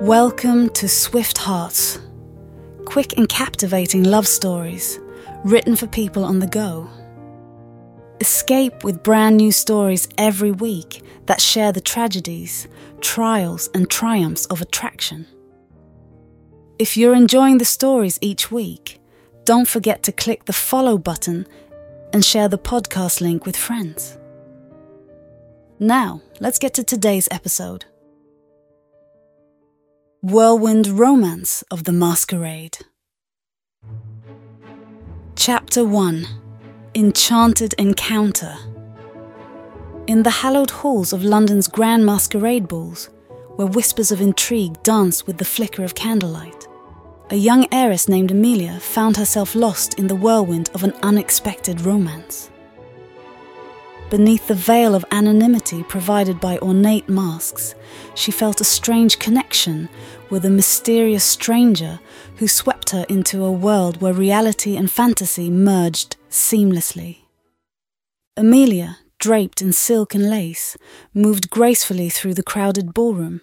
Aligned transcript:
Welcome 0.00 0.70
to 0.70 0.88
Swift 0.88 1.36
Hearts. 1.36 1.98
Quick 2.86 3.18
and 3.18 3.28
captivating 3.28 4.02
love 4.02 4.26
stories 4.26 4.98
written 5.44 5.76
for 5.76 5.86
people 5.86 6.24
on 6.24 6.38
the 6.38 6.46
go. 6.46 6.88
Escape 8.18 8.82
with 8.82 9.02
brand 9.02 9.36
new 9.36 9.52
stories 9.52 10.08
every 10.16 10.52
week 10.52 11.02
that 11.26 11.42
share 11.42 11.70
the 11.70 11.82
tragedies, 11.82 12.66
trials, 13.02 13.68
and 13.74 13.90
triumphs 13.90 14.46
of 14.46 14.62
attraction. 14.62 15.26
If 16.78 16.96
you're 16.96 17.14
enjoying 17.14 17.58
the 17.58 17.66
stories 17.66 18.18
each 18.22 18.50
week, 18.50 19.02
don't 19.44 19.68
forget 19.68 20.02
to 20.04 20.12
click 20.12 20.46
the 20.46 20.54
follow 20.54 20.96
button 20.96 21.46
and 22.14 22.24
share 22.24 22.48
the 22.48 22.56
podcast 22.56 23.20
link 23.20 23.44
with 23.44 23.54
friends. 23.54 24.16
Now, 25.78 26.22
let's 26.40 26.58
get 26.58 26.72
to 26.74 26.84
today's 26.84 27.28
episode 27.30 27.84
Whirlwind 30.22 30.86
Romance 30.86 31.64
of 31.70 31.84
the 31.84 31.92
Masquerade. 31.92 32.76
Chapter 35.34 35.82
1 35.82 36.26
Enchanted 36.94 37.72
Encounter. 37.78 38.54
In 40.06 40.22
the 40.22 40.28
hallowed 40.28 40.68
halls 40.68 41.14
of 41.14 41.24
London's 41.24 41.68
grand 41.68 42.04
masquerade 42.04 42.68
balls, 42.68 43.08
where 43.56 43.66
whispers 43.66 44.12
of 44.12 44.20
intrigue 44.20 44.82
dance 44.82 45.26
with 45.26 45.38
the 45.38 45.44
flicker 45.46 45.84
of 45.84 45.94
candlelight, 45.94 46.68
a 47.30 47.36
young 47.36 47.66
heiress 47.72 48.06
named 48.06 48.30
Amelia 48.30 48.78
found 48.78 49.16
herself 49.16 49.54
lost 49.54 49.98
in 49.98 50.06
the 50.06 50.14
whirlwind 50.14 50.68
of 50.74 50.84
an 50.84 50.92
unexpected 51.02 51.80
romance. 51.80 52.50
Beneath 54.10 54.48
the 54.48 54.54
veil 54.54 54.96
of 54.96 55.04
anonymity 55.12 55.84
provided 55.84 56.40
by 56.40 56.58
ornate 56.58 57.08
masks, 57.08 57.76
she 58.16 58.32
felt 58.32 58.60
a 58.60 58.64
strange 58.64 59.20
connection 59.20 59.88
with 60.28 60.44
a 60.44 60.50
mysterious 60.50 61.22
stranger 61.22 62.00
who 62.38 62.48
swept 62.48 62.90
her 62.90 63.06
into 63.08 63.44
a 63.44 63.52
world 63.52 64.00
where 64.00 64.12
reality 64.12 64.76
and 64.76 64.90
fantasy 64.90 65.48
merged 65.48 66.16
seamlessly. 66.28 67.18
Amelia, 68.36 68.98
draped 69.20 69.62
in 69.62 69.72
silk 69.72 70.12
and 70.12 70.28
lace, 70.28 70.76
moved 71.14 71.48
gracefully 71.48 72.08
through 72.08 72.34
the 72.34 72.42
crowded 72.42 72.92
ballroom, 72.92 73.40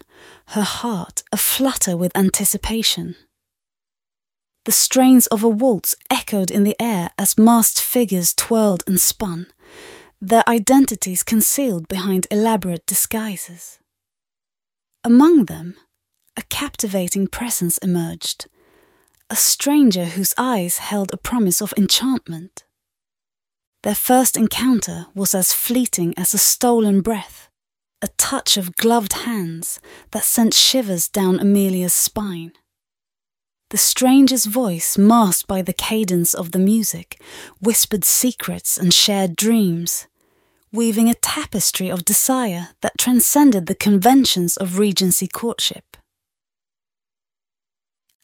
her 0.47 0.63
heart 0.63 1.23
aflutter 1.31 1.95
with 1.95 2.15
anticipation. 2.17 3.15
The 4.65 4.73
strains 4.73 5.27
of 5.27 5.45
a 5.45 5.49
waltz 5.49 5.95
echoed 6.09 6.51
in 6.51 6.65
the 6.65 6.75
air 6.77 7.11
as 7.17 7.37
masked 7.37 7.79
figures 7.79 8.33
twirled 8.33 8.83
and 8.85 8.99
spun 8.99 9.47
their 10.19 10.47
identities 10.47 11.23
concealed 11.23 11.87
behind 11.87 12.27
elaborate 12.31 12.85
disguises. 12.85 13.79
Among 15.03 15.45
them, 15.45 15.75
a 16.35 16.41
captivating 16.43 17.27
presence 17.27 17.77
emerged, 17.79 18.47
a 19.29 19.35
stranger 19.35 20.05
whose 20.05 20.33
eyes 20.37 20.79
held 20.79 21.11
a 21.13 21.17
promise 21.17 21.61
of 21.61 21.73
enchantment. 21.77 22.63
Their 23.83 23.95
first 23.95 24.35
encounter 24.35 25.07
was 25.13 25.35
as 25.35 25.53
fleeting 25.53 26.13
as 26.17 26.33
a 26.33 26.37
stolen 26.37 27.01
breath, 27.01 27.49
a 28.01 28.07
touch 28.17 28.57
of 28.57 28.75
gloved 28.75 29.13
hands 29.13 29.79
that 30.11 30.23
sent 30.23 30.53
shivers 30.53 31.07
down 31.07 31.39
Amelia's 31.39 31.93
spine. 31.93 32.53
The 33.69 33.77
stranger's 33.77 34.45
voice, 34.45 34.97
masked 34.97 35.47
by 35.47 35.61
the 35.61 35.73
cadence 35.73 36.33
of 36.33 36.51
the 36.51 36.59
music, 36.59 37.21
whispered 37.59 38.05
secrets 38.05 38.77
and 38.77 38.93
shared 38.93 39.35
dreams, 39.35 40.07
weaving 40.71 41.09
a 41.09 41.13
tapestry 41.15 41.89
of 41.89 42.05
desire 42.05 42.69
that 42.81 42.97
transcended 42.97 43.65
the 43.65 43.75
conventions 43.75 44.55
of 44.55 44.79
Regency 44.79 45.27
courtship. 45.27 45.97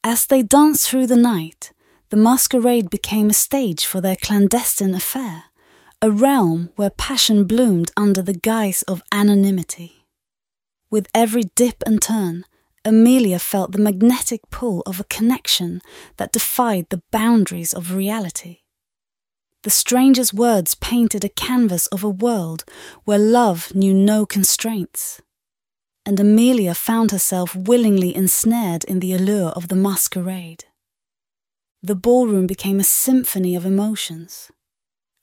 As 0.02 0.26
they 0.26 0.44
danced 0.44 0.90
through 0.90 1.08
the 1.08 1.18
night, 1.18 1.74
the 2.10 2.18
masquerade 2.18 2.90
became 2.90 3.30
a 3.30 3.34
stage 3.34 3.86
for 3.86 4.00
their 4.00 4.16
clandestine 4.16 4.96
affair, 4.96 5.46
a 6.02 6.10
realm 6.12 6.70
where 6.76 6.90
passion 6.90 7.44
bloomed 7.46 7.92
under 7.98 8.22
the 8.22 8.34
guise 8.34 8.84
of 8.84 9.02
anonymity. 9.12 10.06
With 10.90 11.08
every 11.14 11.44
dip 11.56 11.84
and 11.86 12.02
turn, 12.02 12.46
Amelia 12.86 13.40
felt 13.40 13.72
the 13.72 13.78
magnetic 13.82 14.42
pull 14.50 14.82
of 14.86 15.00
a 15.00 15.06
connection 15.06 15.82
that 16.18 16.34
defied 16.34 16.88
the 16.90 17.02
boundaries 17.12 17.74
of 17.74 17.96
reality. 17.96 18.60
The 19.64 19.70
stranger's 19.70 20.34
words 20.34 20.76
painted 20.76 21.24
a 21.24 21.30
canvas 21.30 21.88
of 21.88 22.04
a 22.04 22.10
world 22.10 22.66
where 23.06 23.18
love 23.18 23.74
knew 23.74 23.94
no 23.94 24.26
constraints. 24.26 25.22
And 26.06 26.20
Amelia 26.20 26.74
found 26.74 27.12
herself 27.12 27.56
willingly 27.56 28.14
ensnared 28.14 28.84
in 28.84 29.00
the 29.00 29.14
allure 29.14 29.52
of 29.52 29.70
the 29.70 29.78
masquerade. 29.78 30.66
The 31.82 31.96
ballroom 31.96 32.46
became 32.46 32.82
a 32.82 32.84
symphony 32.84 33.56
of 33.56 33.66
emotions, 33.66 34.52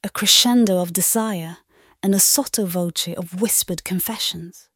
a 0.02 0.08
crescendo 0.08 0.78
of 0.80 0.94
desire, 0.94 1.58
and 2.02 2.14
a 2.14 2.20
sotto 2.20 2.64
voce 2.64 3.08
of 3.08 3.42
whispered 3.42 3.84
confessions. 3.84 4.70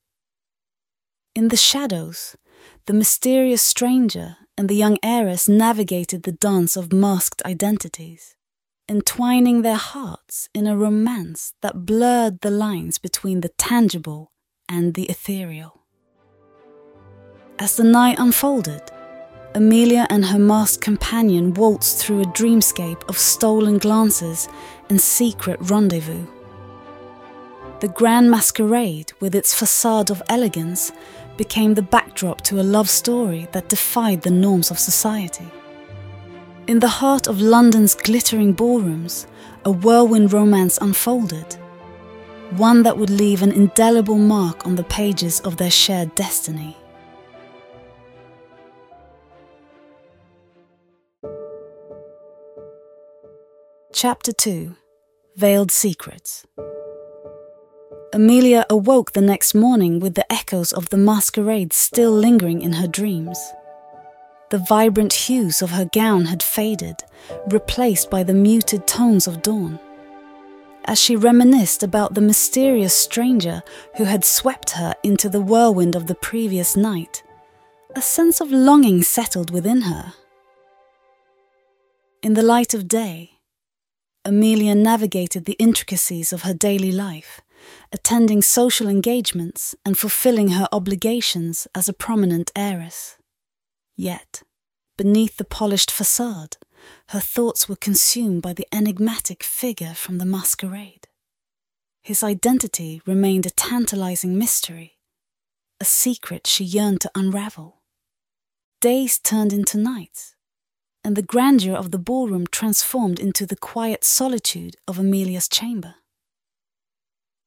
In 1.34 1.49
the 1.49 1.56
shadows, 1.56 2.37
the 2.87 2.93
mysterious 2.93 3.62
stranger 3.62 4.37
and 4.59 4.69
the 4.69 4.77
young 4.77 4.99
heiress 5.03 5.49
navigated 5.49 6.22
the 6.22 6.33
dance 6.33 6.77
of 6.77 6.93
masked 6.93 7.43
identities, 7.47 8.37
entwining 8.89 9.62
their 9.62 9.77
hearts 9.77 10.50
in 10.55 10.67
a 10.67 10.77
romance 10.77 11.55
that 11.62 11.87
blurred 11.87 12.41
the 12.43 12.50
lines 12.50 12.99
between 12.99 13.41
the 13.41 13.49
tangible 13.56 14.33
and 14.69 14.95
the 14.95 15.05
ethereal. 15.05 15.81
As 17.59 17.77
the 17.77 17.84
night 17.84 18.19
unfolded, 18.19 18.83
Amelia 19.55 20.06
and 20.11 20.27
her 20.27 20.39
masked 20.39 20.83
companion 20.83 21.55
waltzed 21.55 21.99
through 21.99 22.21
a 22.21 22.33
dreamscape 22.33 23.09
of 23.09 23.16
stolen 23.16 23.78
glances 23.78 24.49
and 24.91 25.01
secret 25.01 25.59
rendezvous. 25.62 26.27
The 27.81 27.89
grand 27.89 28.31
masquerade, 28.31 29.12
with 29.21 29.34
its 29.34 29.55
facade 29.55 30.11
of 30.11 30.22
elegance, 30.28 30.91
became 31.37 31.75
the 31.75 31.83
backdrop 31.83 32.41
to 32.43 32.61
a 32.61 32.62
love 32.62 32.89
story 32.89 33.49
that 33.53 33.69
defied 33.69 34.22
the 34.22 34.31
norms 34.31 34.71
of 34.71 34.78
society. 34.78 35.47
In 36.67 36.78
the 36.78 36.89
heart 36.89 37.27
of 37.27 37.41
London's 37.41 37.95
glittering 37.95 38.53
ballrooms, 38.53 39.27
a 39.65 39.71
whirlwind 39.71 40.33
romance 40.33 40.78
unfolded, 40.81 41.55
one 42.56 42.83
that 42.84 42.97
would 42.97 43.11
leave 43.11 43.43
an 43.43 43.53
indelible 43.53 44.19
mark 44.19 44.67
on 44.67 44.77
the 44.77 44.84
pages 44.84 45.41
of 45.41 45.56
their 45.56 45.71
shared 45.71 46.15
destiny. 46.15 46.77
Chapter 53.93 54.33
2 54.33 54.75
Veiled 55.37 55.71
Secrets 55.71 56.47
Amelia 58.14 58.64
awoke 58.70 59.10
the 59.10 59.20
next 59.20 59.56
morning 59.56 59.98
with 59.98 60.14
the 60.14 60.32
echoes 60.32 60.72
of 60.72 60.88
the 60.91 60.97
masquerade 60.97 61.72
still 61.72 62.12
lingering 62.12 62.62
in 62.62 62.75
her 62.75 62.86
dreams. 62.86 63.36
The 64.50 64.64
vibrant 64.69 65.12
hues 65.12 65.60
of 65.60 65.70
her 65.70 65.86
gown 65.86 66.26
had 66.26 66.41
faded, 66.41 67.03
replaced 67.48 68.10
by 68.10 68.22
the 68.22 68.32
muted 68.32 68.86
tones 68.86 69.26
of 69.26 69.42
dawn. 69.42 69.80
As 70.84 71.00
she 71.00 71.16
reminisced 71.16 71.82
about 71.82 72.14
the 72.14 72.20
mysterious 72.20 72.94
stranger 72.94 73.64
who 73.97 74.04
had 74.04 74.24
swept 74.24 74.70
her 74.70 74.94
into 75.03 75.28
the 75.28 75.41
whirlwind 75.41 75.97
of 75.97 76.06
the 76.06 76.14
previous 76.14 76.76
night, 76.76 77.24
a 77.97 78.00
sense 78.00 78.41
of 78.41 78.53
longing 78.53 79.03
settled 79.03 79.50
within 79.50 79.80
her. 79.80 80.14
In 82.22 82.34
the 82.34 82.44
light 82.44 82.74
of 82.74 82.86
day, 82.86 83.32
Amelia 84.24 84.76
navigated 84.76 85.47
the 85.47 85.56
intricacies 85.58 86.32
of 86.32 86.42
her 86.42 86.54
daily 86.54 86.92
life 86.92 87.41
attending 87.92 88.42
social 88.42 88.89
engagements 88.89 89.74
and 89.84 89.97
fulfilling 89.97 90.48
her 90.48 90.68
obligations 90.72 91.66
as 91.74 91.89
a 91.89 91.92
prominent 91.92 92.50
heiress. 92.56 93.16
Yet, 93.97 94.42
beneath 94.97 95.36
the 95.36 95.44
polished 95.44 95.91
facade, 95.91 96.56
her 97.09 97.21
thoughts 97.21 97.68
were 97.68 97.77
consumed 97.77 98.42
by 98.42 98.53
the 98.53 98.66
enigmatic 98.72 99.42
figure 99.42 99.94
from 99.94 100.18
the 100.18 100.27
masquerade. 100.27 101.09
His 102.03 102.22
identity 102.22 103.00
remained 103.06 103.47
a 103.47 103.50
tantalizing 103.50 104.36
mystery, 104.36 104.98
a 105.80 105.84
secret 105.84 106.47
she 106.47 106.65
yearned 106.65 107.00
to 107.03 107.10
unravel. 107.15 107.80
Days 108.80 109.18
turned 109.18 109.53
into 109.53 109.78
nights, 109.78 110.36
and 111.03 111.16
the 111.16 111.22
grandeur 111.22 111.74
of 111.74 111.91
the 111.91 111.98
ballroom 111.98 112.47
transformed 112.47 113.18
into 113.18 113.47
the 113.47 113.56
quiet 113.56 114.04
solitude 114.04 114.77
of 114.86 114.98
Amelia's 114.98 115.48
chamber. 115.48 115.94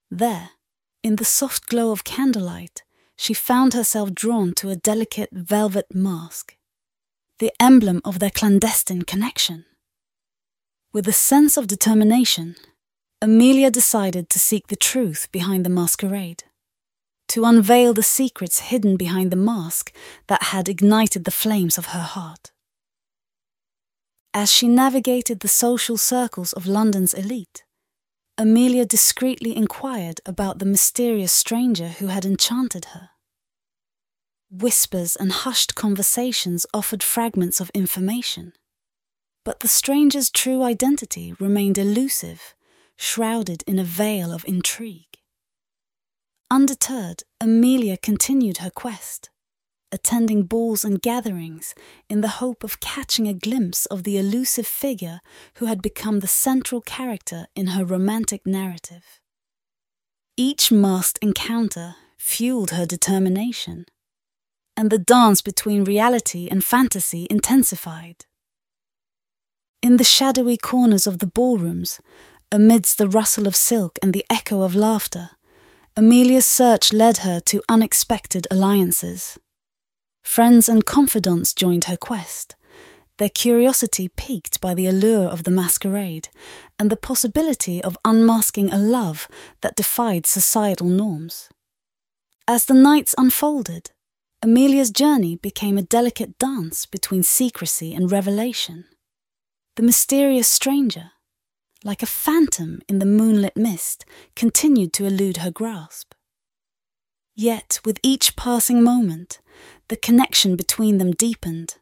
There, 0.10 0.52
in 1.04 1.18
the 1.18 1.26
soft 1.26 1.68
glow 1.68 1.92
of 1.92 2.04
candlelight, 2.04 2.84
she 3.18 3.34
found 3.34 3.74
herself 3.74 4.14
drawn 4.14 4.54
to 4.54 4.70
a 4.70 4.76
delicate 4.76 5.30
velvet 5.32 5.88
mask, 5.94 6.56
the 7.40 7.52
emblem 7.60 8.02
of 8.06 8.20
their 8.20 8.30
clandestine 8.30 9.04
connection. 9.04 9.66
With 10.94 11.08
a 11.08 11.14
sense 11.14 11.58
of 11.58 11.68
determination, 11.68 12.56
Amelia 13.22 13.72
decided 13.72 14.30
to 14.30 14.40
seek 14.40 14.68
the 14.68 14.76
truth 14.76 15.28
behind 15.32 15.66
the 15.66 15.70
masquerade. 15.70 16.44
to 17.30 17.46
unveil 17.46 17.94
the 17.94 18.04
secrets 18.04 18.60
hidden 18.60 18.96
behind 18.98 19.32
the 19.32 19.36
mask 19.36 19.94
that 20.28 20.44
had 20.44 20.70
ignited 20.70 21.26
the 21.26 21.32
flames 21.32 21.78
of 21.78 21.88
her 21.88 22.02
heart. 22.02 22.52
As 24.34 24.52
she 24.52 24.68
navigated 24.68 25.40
the 25.42 25.48
social 25.48 25.98
circles 25.98 26.54
of 26.54 26.68
London's 26.68 27.14
elite, 27.14 27.64
Amelia 28.40 28.86
discreetly 28.86 29.56
inquired 29.56 30.22
about 30.26 30.60
the 30.60 30.66
mysterious 30.66 31.32
stranger 31.32 31.88
who 31.88 32.08
had 32.08 32.24
enchanted 32.24 32.86
her. 32.94 33.10
Whispers 34.52 35.16
and 35.16 35.32
hushed 35.32 35.74
conversations 35.74 36.66
offered 36.72 37.02
fragments 37.02 37.60
of 37.60 37.72
information, 37.74 38.54
but 39.44 39.62
the 39.62 39.68
stranger's 39.68 40.30
true 40.30 40.62
identity 40.62 41.34
remained 41.40 41.80
elusive, 41.80 42.54
shrouded 42.96 43.64
in 43.66 43.80
a 43.80 43.84
veil 43.84 44.32
of 44.32 44.46
intrigue. 44.48 45.18
Undeterred, 46.52 47.24
Amelia 47.42 47.98
continued 47.98 48.60
her 48.60 48.70
quest, 48.70 49.30
attending 49.98 50.44
balls 50.44 50.86
and 50.86 51.02
gatherings 51.02 51.74
in 52.08 52.22
the 52.22 52.38
hope 52.44 52.64
of 52.64 52.80
catching 52.80 53.28
a 53.28 53.34
glimpse 53.48 53.88
of 53.88 54.04
the 54.04 54.18
elusive 54.18 54.68
figure 54.68 55.20
who 55.56 55.66
had 55.66 55.82
become 55.82 56.20
the 56.20 56.36
central 56.48 56.82
character 56.82 57.48
in 57.56 57.68
her 57.68 57.84
romantic 57.84 58.46
narrative. 58.46 59.06
Each 60.38 60.72
masked 60.72 61.18
encounter 61.24 61.96
fueled 62.16 62.72
her 62.72 62.86
determination, 62.86 63.86
and 64.76 64.92
the 64.92 65.00
dance 65.00 65.42
between 65.42 65.84
reality 65.84 66.48
and 66.52 66.64
fantasy 66.64 67.26
intensified. 67.32 68.26
In 69.82 69.98
the 69.98 70.04
shadowy 70.04 70.58
corners 70.58 71.08
of 71.08 71.18
the 71.18 71.32
ballrooms, 71.38 72.00
amidst 72.52 73.00
the 73.00 73.10
rustle 73.10 73.48
of 73.48 73.56
silk 73.56 73.98
and 74.04 74.14
the 74.14 74.26
echo 74.30 74.62
of 74.62 74.76
laughter, 74.76 75.32
Amelia's 75.98 76.46
search 76.46 76.94
led 76.94 77.18
her 77.26 77.40
to 77.40 77.64
unexpected 77.68 78.46
alliances. 78.52 79.40
Friends 80.28 80.68
and 80.70 80.86
confidants 80.86 81.54
joined 81.54 81.86
her 81.86 81.98
quest, 81.98 82.56
their 83.18 83.30
curiosity 83.30 84.10
piqued 84.10 84.62
by 84.62 84.76
the 84.76 84.86
allure 84.86 85.28
of 85.28 85.46
the 85.46 85.52
masquerade 85.52 86.30
and 86.78 86.92
the 86.92 86.98
possibility 86.98 87.82
of 87.82 87.98
unmasking 88.06 88.72
a 88.72 88.78
love 88.78 89.28
that 89.62 89.76
defied 89.76 90.28
societal 90.28 90.86
norms. 90.86 91.50
As 92.46 92.66
the 92.66 92.76
nights 92.76 93.16
unfolded, 93.18 93.92
Amelia's 94.44 94.92
journey 94.92 95.38
became 95.38 95.78
a 95.78 95.82
delicate 95.82 96.38
dance 96.38 96.86
between 96.86 97.24
secrecy 97.24 97.96
and 97.96 98.12
revelation. 98.12 98.84
The 99.76 99.84
mysterious 99.84 100.50
stranger, 100.50 101.12
like 101.84 102.04
a 102.04 102.06
phantom 102.06 102.82
in 102.88 103.00
the 103.00 103.06
moonlit 103.06 103.58
mist, 103.58 104.06
continued 104.36 104.94
to 104.94 105.06
elude 105.06 105.38
her 105.38 105.52
grasp. 105.52 106.14
Yet, 107.40 107.80
with 107.86 108.00
each 108.02 108.36
passing 108.36 108.82
moment, 108.84 109.40
the 109.90 109.96
connection 109.96 110.56
between 110.56 110.98
them 110.98 111.12
deepened, 111.12 111.76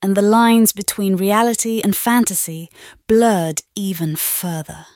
and 0.00 0.16
the 0.16 0.22
lines 0.22 0.72
between 0.72 1.16
reality 1.16 1.82
and 1.84 1.94
fantasy 1.94 2.70
blurred 3.06 3.60
even 3.74 4.16
further. 4.16 4.86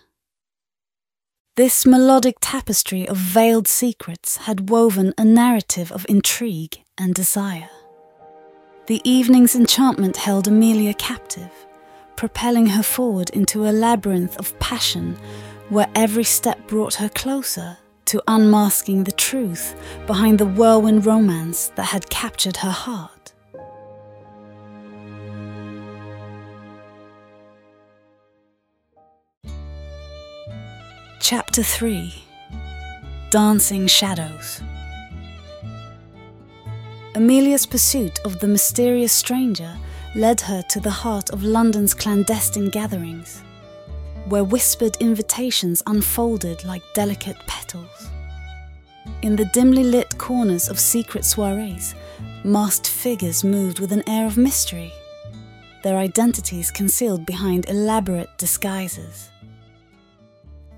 This 1.57 1.85
melodic 1.85 2.37
tapestry 2.41 3.07
of 3.07 3.19
veiled 3.19 3.69
secrets 3.69 4.39
had 4.39 4.71
woven 4.71 5.13
a 5.19 5.27
narrative 5.27 5.93
of 5.93 6.07
intrigue 6.09 6.83
and 6.97 7.15
desire. 7.15 7.69
The 8.87 9.03
evening's 9.05 9.55
enchantment 9.55 10.17
held 10.17 10.49
Amelia 10.49 10.95
captive 10.95 11.53
propelling 12.17 12.69
her 12.69 12.83
forward 12.83 13.29
into 13.31 13.67
a 13.67 13.73
labyrinth 13.73 14.39
of 14.39 14.59
passion 14.59 15.17
where 15.69 15.89
every 15.95 16.25
step 16.25 16.69
brought 16.69 16.95
her 16.95 17.09
closer 17.09 17.77
to 18.13 18.23
unmasking 18.29 19.05
the 19.05 19.13
truth 19.13 19.75
behind 20.07 20.39
the 20.39 20.45
whirlwind 20.45 21.07
romance 21.07 21.73
that 21.77 21.85
had 21.85 22.11
captured 22.11 22.59
her 22.59 22.71
heart. 22.71 23.33
Chapter 31.21 31.63
3 31.63 32.13
Dancing 33.31 33.87
Shadows 33.87 34.61
Amelia's 37.15 37.65
pursuit 37.65 38.19
of 38.27 38.41
the 38.41 38.47
mysterious 38.47 39.15
stranger 39.15 39.75
led 40.15 40.43
her 40.43 40.61
to 40.69 40.81
the 40.81 40.91
heart 40.91 41.31
of 41.31 41.43
London's 41.43 41.95
clandestine 41.95 42.69
gatherings, 42.69 43.43
where 44.27 44.45
whispered 44.45 44.97
invitations 45.01 45.83
unfolded 45.87 46.65
like 46.65 46.83
delicate 46.95 47.37
petals. 47.47 48.11
In 49.23 49.37
the 49.37 49.45
dimly 49.47 49.85
lit 49.85 50.17
corners 50.19 50.69
of 50.69 50.79
secret 50.79 51.25
soirees, 51.25 51.95
masked 52.45 52.89
figures 52.89 53.45
moved 53.45 53.79
with 53.79 53.93
an 53.93 54.09
air 54.09 54.27
of 54.27 54.37
mystery, 54.37 54.93
their 55.83 55.97
identities 55.97 56.71
concealed 56.71 57.27
behind 57.27 57.69
elaborate 57.69 58.31
disguises. 58.39 59.31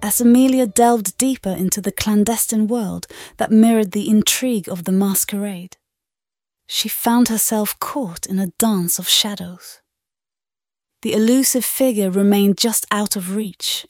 As 0.03 0.21
Amelia 0.21 0.67
delved 0.67 1.17
deeper 1.17 1.51
into 1.51 1.81
the 1.81 1.93
clandestine 1.93 2.67
world 2.67 3.07
that 3.39 3.51
mirrored 3.51 3.93
the 3.93 4.09
intrigue 4.09 4.69
of 4.69 4.85
the 4.85 4.93
masquerade, 4.93 5.77
she 6.67 6.89
found 6.89 7.29
herself 7.29 7.79
caught 7.79 8.27
in 8.27 8.39
a 8.39 8.53
dance 8.59 8.99
of 8.99 9.09
shadows. 9.09 9.81
The 11.05 11.13
elusive 11.13 11.67
figure 11.67 12.11
remained 12.11 12.57
just 12.57 12.87
out 12.91 13.15
of 13.15 13.37
reach, 13.37 13.87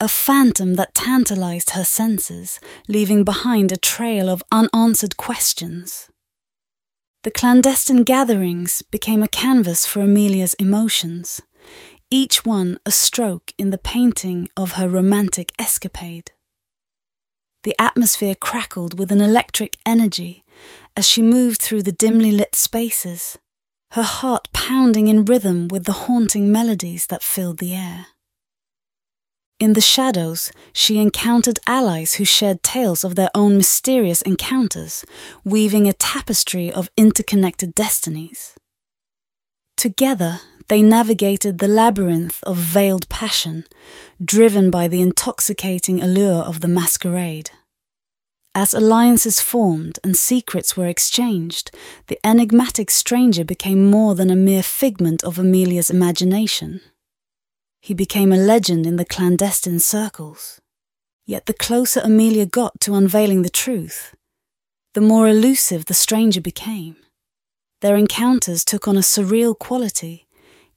a 0.00 0.08
phantom 0.08 0.76
that 0.76 0.94
tantalized 0.94 1.72
her 1.72 1.84
senses, 1.84 2.60
leaving 2.88 3.24
behind 3.24 3.72
a 3.72 3.76
trail 3.76 4.30
of 4.30 4.42
unanswered 4.50 5.18
questions. 5.18 6.08
The 7.24 7.30
clandestine 7.30 8.04
gatherings 8.04 8.80
became 8.80 9.22
a 9.22 9.28
canvas 9.28 9.84
for 9.84 10.00
Amelia's 10.00 10.54
emotions, 10.54 11.42
each 12.10 12.46
one 12.46 12.78
a 12.86 12.90
stroke 12.90 13.52
in 13.58 13.68
the 13.68 13.76
painting 13.76 14.48
of 14.56 14.72
her 14.72 14.88
romantic 14.88 15.52
escapade. 15.58 16.30
The 17.64 17.76
atmosphere 17.78 18.34
crackled 18.34 18.98
with 18.98 19.12
an 19.12 19.20
electric 19.20 19.76
energy 19.84 20.42
as 20.96 21.06
she 21.06 21.20
moved 21.20 21.60
through 21.60 21.82
the 21.82 21.92
dimly 21.92 22.32
lit 22.32 22.54
spaces, 22.54 23.36
her 23.92 24.02
heart 24.02 24.48
pounding 24.52 25.08
in 25.08 25.24
rhythm 25.24 25.68
with 25.68 25.84
the 25.84 26.06
haunting 26.06 26.50
melodies 26.50 27.06
that 27.06 27.22
filled 27.22 27.58
the 27.58 27.74
air. 27.74 28.06
In 29.58 29.72
the 29.72 29.80
shadows, 29.80 30.52
she 30.74 30.98
encountered 30.98 31.58
allies 31.66 32.14
who 32.14 32.26
shared 32.26 32.62
tales 32.62 33.04
of 33.04 33.14
their 33.14 33.30
own 33.34 33.56
mysterious 33.56 34.20
encounters, 34.22 35.04
weaving 35.44 35.88
a 35.88 35.94
tapestry 35.94 36.70
of 36.70 36.90
interconnected 36.96 37.74
destinies. 37.74 38.54
Together, 39.76 40.40
they 40.68 40.82
navigated 40.82 41.58
the 41.58 41.68
labyrinth 41.68 42.42
of 42.42 42.58
veiled 42.58 43.08
passion, 43.08 43.64
driven 44.22 44.70
by 44.70 44.88
the 44.88 45.00
intoxicating 45.00 46.02
allure 46.02 46.42
of 46.42 46.60
the 46.60 46.68
masquerade. 46.68 47.50
As 48.58 48.72
alliances 48.72 49.38
formed 49.38 49.98
and 50.02 50.16
secrets 50.16 50.78
were 50.78 50.86
exchanged, 50.86 51.70
the 52.06 52.18
enigmatic 52.26 52.90
stranger 52.90 53.44
became 53.44 53.90
more 53.90 54.14
than 54.14 54.30
a 54.30 54.34
mere 54.34 54.62
figment 54.62 55.22
of 55.22 55.38
Amelia's 55.38 55.90
imagination. 55.90 56.80
He 57.82 57.92
became 57.92 58.32
a 58.32 58.38
legend 58.38 58.86
in 58.86 58.96
the 58.96 59.04
clandestine 59.04 59.78
circles. 59.78 60.58
Yet 61.26 61.44
the 61.44 61.52
closer 61.52 62.00
Amelia 62.02 62.46
got 62.46 62.80
to 62.80 62.94
unveiling 62.94 63.42
the 63.42 63.50
truth, 63.50 64.14
the 64.94 65.02
more 65.02 65.28
elusive 65.28 65.84
the 65.84 65.92
stranger 65.92 66.40
became. 66.40 66.96
Their 67.82 67.96
encounters 67.96 68.64
took 68.64 68.88
on 68.88 68.96
a 68.96 69.00
surreal 69.00 69.54
quality, 69.58 70.28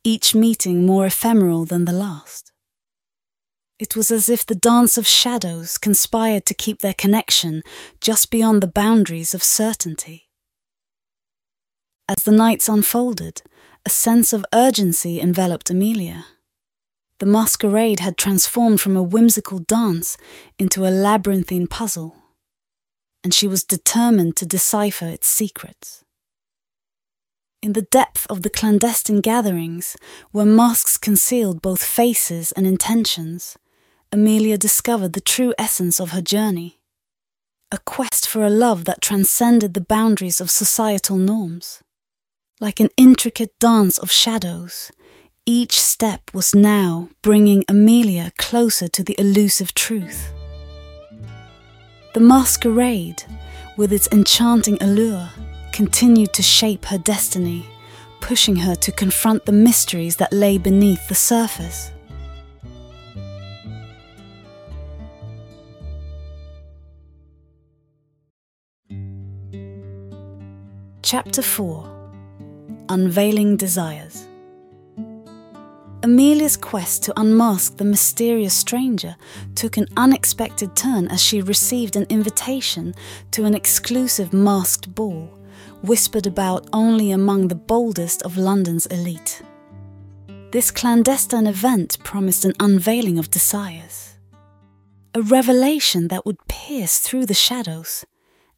each 0.03 0.35
meeting 0.35 0.85
more 0.85 1.05
ephemeral 1.05 1.63
than 1.63 1.85
the 1.85 1.93
last. 1.93 2.48
It 3.79 3.95
was 3.95 4.11
as 4.11 4.27
if 4.27 4.45
the 4.45 4.55
dance 4.55 4.97
of 4.97 5.07
shadows 5.07 5.77
conspired 5.77 6.45
to 6.47 6.53
keep 6.53 6.81
their 6.81 6.93
connection 6.93 7.63
just 8.01 8.29
beyond 8.29 8.61
the 8.61 8.67
boundaries 8.67 9.33
of 9.33 9.41
certainty. 9.41 10.27
As 12.09 12.23
the 12.23 12.31
nights 12.31 12.67
unfolded, 12.67 13.41
a 13.85 13.89
sense 13.89 14.33
of 14.33 14.45
urgency 14.53 15.21
enveloped 15.21 15.69
Amelia. 15.69 16.25
The 17.19 17.25
masquerade 17.25 18.01
had 18.01 18.17
transformed 18.17 18.81
from 18.81 18.97
a 18.97 19.03
whimsical 19.03 19.59
dance 19.59 20.17
into 20.57 20.85
a 20.85 20.91
labyrinthine 20.91 21.67
puzzle, 21.67 22.15
and 23.23 23.33
she 23.33 23.47
was 23.47 23.63
determined 23.63 24.35
to 24.37 24.45
decipher 24.45 25.05
its 25.05 25.27
secrets. 25.27 26.03
In 27.61 27.73
the 27.73 27.81
depth 27.81 28.27
of 28.29 28.41
the 28.41 28.49
clandestine 28.49 29.21
gatherings, 29.21 29.95
where 30.31 30.45
masks 30.45 30.97
concealed 30.97 31.61
both 31.61 31.83
faces 31.83 32.51
and 32.53 32.65
intentions, 32.65 33.57
Amelia 34.11 34.57
discovered 34.57 35.13
the 35.13 35.21
true 35.21 35.53
essence 35.59 35.99
of 35.99 36.11
her 36.11 36.21
journey 36.21 36.79
a 37.71 37.77
quest 37.77 38.27
for 38.27 38.43
a 38.43 38.49
love 38.49 38.85
that 38.85 38.99
transcended 38.99 39.75
the 39.75 39.81
boundaries 39.81 40.41
of 40.41 40.49
societal 40.49 41.17
norms. 41.17 41.83
Like 42.59 42.79
an 42.79 42.89
intricate 42.97 43.57
dance 43.59 43.99
of 43.99 44.09
shadows, 44.09 44.91
each 45.45 45.79
step 45.79 46.31
was 46.33 46.55
now 46.55 47.09
bringing 47.21 47.63
Amelia 47.67 48.31
closer 48.39 48.87
to 48.87 49.03
the 49.03 49.15
elusive 49.19 49.75
truth. 49.75 50.33
The 52.15 52.19
masquerade, 52.19 53.23
with 53.77 53.93
its 53.93 54.09
enchanting 54.11 54.81
allure, 54.81 55.29
continued 55.71 56.33
to 56.33 56.41
shape 56.41 56.85
her 56.85 56.97
destiny, 56.97 57.67
pushing 58.19 58.55
her 58.55 58.73
to 58.73 58.91
confront 58.91 59.45
the 59.45 59.51
mysteries 59.51 60.15
that 60.15 60.33
lay 60.33 60.57
beneath 60.57 61.07
the 61.07 61.13
surface. 61.13 61.91
Chapter 71.11 71.41
4 71.41 72.85
Unveiling 72.89 73.57
Desires 73.57 74.27
Amelia's 76.03 76.55
quest 76.55 77.01
to 77.05 77.19
unmask 77.19 77.77
the 77.77 77.83
mysterious 77.83 78.53
stranger 78.53 79.15
took 79.55 79.77
an 79.77 79.87
unexpected 79.97 80.75
turn 80.75 81.07
as 81.07 81.19
she 81.19 81.41
received 81.41 81.95
an 81.95 82.05
invitation 82.09 82.93
to 83.31 83.45
an 83.45 83.55
exclusive 83.55 84.33
masked 84.33 84.93
ball, 84.93 85.35
whispered 85.81 86.27
about 86.27 86.69
only 86.73 87.09
among 87.09 87.47
the 87.47 87.55
boldest 87.55 88.21
of 88.21 88.37
London's 88.37 88.85
elite. 88.85 89.41
This 90.51 90.69
clandestine 90.69 91.47
event 91.47 91.97
promised 92.03 92.45
an 92.45 92.53
unveiling 92.59 93.17
of 93.17 93.31
desires, 93.31 94.19
a 95.15 95.23
revelation 95.23 96.09
that 96.09 96.27
would 96.27 96.37
pierce 96.47 96.99
through 96.99 97.25
the 97.25 97.33
shadows 97.33 98.05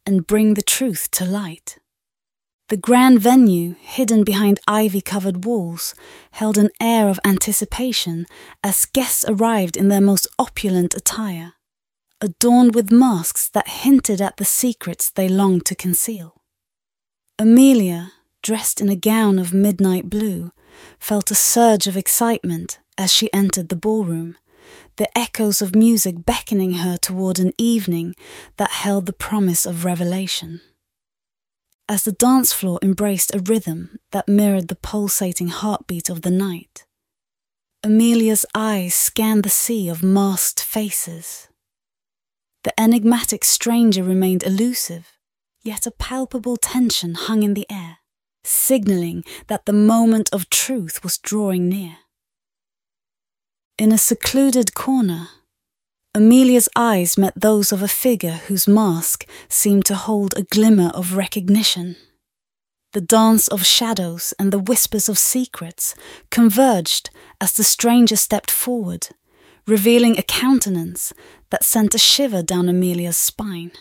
and 0.04 0.26
bring 0.26 0.52
the 0.52 0.60
truth 0.60 1.10
to 1.12 1.24
light. 1.24 1.78
The 2.72 2.78
grand 2.78 3.20
venue, 3.20 3.74
hidden 3.80 4.24
behind 4.24 4.58
ivy 4.66 5.02
covered 5.02 5.44
walls, 5.44 5.94
held 6.30 6.56
an 6.56 6.70
air 6.80 7.10
of 7.10 7.20
anticipation 7.22 8.24
as 8.64 8.86
guests 8.86 9.26
arrived 9.28 9.76
in 9.76 9.88
their 9.88 10.00
most 10.00 10.26
opulent 10.38 10.94
attire, 10.94 11.52
adorned 12.22 12.74
with 12.74 12.90
masks 12.90 13.46
that 13.50 13.68
hinted 13.68 14.22
at 14.22 14.38
the 14.38 14.46
secrets 14.46 15.10
they 15.10 15.28
longed 15.28 15.66
to 15.66 15.74
conceal. 15.74 16.40
Amelia, 17.38 18.12
dressed 18.40 18.80
in 18.80 18.88
a 18.88 18.96
gown 18.96 19.38
of 19.38 19.52
midnight 19.52 20.08
blue, 20.08 20.50
felt 20.98 21.30
a 21.30 21.34
surge 21.34 21.86
of 21.86 21.98
excitement 21.98 22.78
as 22.96 23.12
she 23.12 23.30
entered 23.34 23.68
the 23.68 23.76
ballroom, 23.76 24.38
the 24.96 25.10
echoes 25.18 25.60
of 25.60 25.74
music 25.76 26.24
beckoning 26.24 26.72
her 26.72 26.96
toward 26.96 27.38
an 27.38 27.52
evening 27.58 28.14
that 28.56 28.70
held 28.70 29.04
the 29.04 29.12
promise 29.12 29.66
of 29.66 29.84
revelation 29.84 30.62
as 31.92 32.04
the 32.04 32.12
dance 32.12 32.54
floor 32.54 32.78
embraced 32.82 33.34
a 33.34 33.38
rhythm 33.38 33.98
that 34.12 34.26
mirrored 34.26 34.68
the 34.68 34.74
pulsating 34.74 35.48
heartbeat 35.48 36.08
of 36.08 36.22
the 36.22 36.30
night. 36.30 36.86
Amelia's 37.84 38.46
eyes 38.54 38.94
scanned 38.94 39.42
the 39.42 39.50
sea 39.50 39.90
of 39.90 40.02
masked 40.02 40.62
faces. 40.62 41.48
The 42.64 42.72
enigmatic 42.80 43.44
stranger 43.44 44.02
remained 44.02 44.42
elusive, 44.42 45.18
yet 45.62 45.86
a 45.86 45.90
palpable 45.90 46.56
tension 46.56 47.12
hung 47.12 47.42
in 47.42 47.52
the 47.52 47.70
air, 47.70 47.98
signaling 48.42 49.22
that 49.48 49.66
the 49.66 49.74
moment 49.74 50.30
of 50.32 50.48
truth 50.48 51.04
was 51.04 51.18
drawing 51.18 51.68
near. 51.68 51.98
In 53.76 53.92
a 53.92 53.98
secluded 53.98 54.72
corner, 54.72 55.28
Amelia's 56.14 56.68
eyes 56.76 57.16
met 57.16 57.32
those 57.34 57.72
of 57.72 57.82
a 57.82 57.88
figure 57.88 58.42
whose 58.46 58.68
mask 58.68 59.26
seemed 59.48 59.86
to 59.86 59.94
hold 59.94 60.34
a 60.36 60.42
glimmer 60.42 60.90
of 60.90 61.16
recognition. 61.16 61.96
The 62.92 63.00
dance 63.00 63.48
of 63.48 63.64
shadows 63.64 64.34
and 64.38 64.52
the 64.52 64.58
whispers 64.58 65.08
of 65.08 65.16
secrets 65.16 65.94
converged 66.30 67.08
as 67.40 67.54
the 67.54 67.64
stranger 67.64 68.16
stepped 68.16 68.50
forward, 68.50 69.08
revealing 69.66 70.18
a 70.18 70.22
countenance 70.22 71.14
that 71.48 71.64
sent 71.64 71.94
a 71.94 71.98
shiver 71.98 72.42
down 72.42 72.68
Amelia's 72.68 73.16
spine. 73.16 73.72